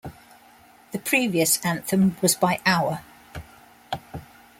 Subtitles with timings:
[0.93, 3.01] The previous anthem was by Aur.